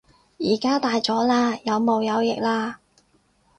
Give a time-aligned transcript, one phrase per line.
[0.39, 2.77] 而家大咗喇，有毛有翼喇